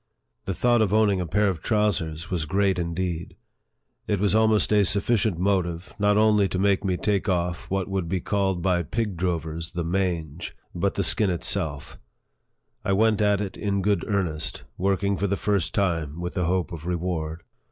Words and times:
The 0.45 0.55
thought 0.55 0.81
of 0.81 0.91
owning 0.91 1.21
a 1.21 1.27
pair 1.27 1.47
of 1.47 1.61
trousers 1.61 2.31
was 2.31 2.45
great 2.45 2.79
indeed! 2.79 3.35
It 4.07 4.19
was 4.19 4.33
almost 4.33 4.73
a 4.73 4.83
sufficient 4.83 5.37
motive, 5.37 5.93
not 5.99 6.17
only 6.17 6.47
to 6.47 6.57
make 6.57 6.83
me 6.83 6.97
take 6.97 7.29
off 7.29 7.69
what 7.69 7.87
would 7.87 8.09
be 8.09 8.19
called 8.19 8.63
by 8.63 8.81
pig 8.81 9.15
drovers 9.15 9.73
the 9.73 9.83
mange, 9.83 10.55
but 10.73 10.95
the 10.95 11.03
skin 11.03 11.29
itself. 11.29 11.99
I 12.83 12.93
went 12.93 13.21
at 13.21 13.41
it 13.41 13.55
in 13.57 13.83
good 13.83 14.03
earnest, 14.07 14.63
work 14.75 15.03
ing 15.03 15.17
for 15.17 15.27
the 15.27 15.37
first 15.37 15.75
time 15.75 16.19
with 16.19 16.33
the 16.33 16.45
hope 16.45 16.71
of 16.71 16.87
reward. 16.87 17.43